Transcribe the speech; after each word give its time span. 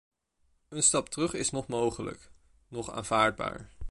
Een 0.69 0.83
stap 0.83 1.09
terug 1.09 1.33
is 1.33 1.49
noch 1.49 1.67
mogelijk, 1.67 2.31
noch 2.67 2.91
aanvaardbaar. 2.91 3.69